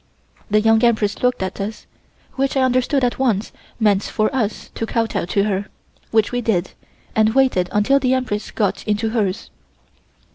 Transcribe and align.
The 0.49 0.59
Young 0.59 0.83
Empress 0.83 1.21
looked 1.21 1.43
at 1.43 1.61
us, 1.61 1.85
which 2.33 2.57
I 2.57 2.63
understood 2.63 3.03
at 3.03 3.19
once 3.19 3.51
was 3.51 3.61
meant 3.81 4.01
for 4.01 4.35
us 4.35 4.71
to 4.73 4.87
kowtow 4.87 5.25
to 5.25 5.43
her, 5.43 5.67
which 6.09 6.31
we 6.31 6.41
did, 6.41 6.71
and 7.15 7.35
waited 7.35 7.69
until 7.71 7.99
the 7.99 8.15
Empress 8.15 8.49
got 8.49 8.83
into 8.87 9.09
hers. 9.09 9.51